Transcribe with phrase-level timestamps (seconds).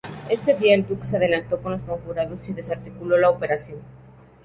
[0.31, 3.83] Ese día el "dux" se adelantó a los conjurados y desarticuló la operación.